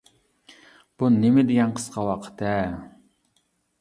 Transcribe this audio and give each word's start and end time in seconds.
بۇ 1.03 1.11
نېمە 1.17 1.43
دېگەن 1.51 1.75
قىسقا 1.77 2.07
ۋاقىت، 2.09 2.43
ھە! 2.49 2.57